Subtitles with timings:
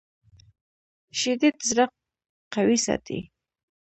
[1.19, 1.85] شیدې د زړه
[2.53, 3.19] قوي ساتي